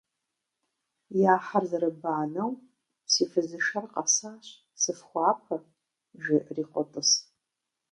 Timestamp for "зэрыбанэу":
1.69-2.51